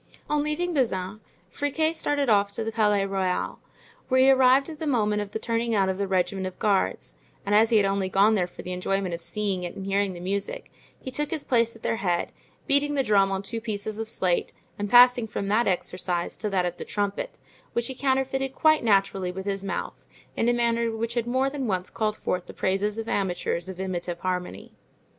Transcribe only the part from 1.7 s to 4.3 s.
started off to the Palais Royal, where